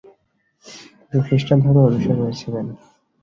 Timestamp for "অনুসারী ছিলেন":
1.89-2.65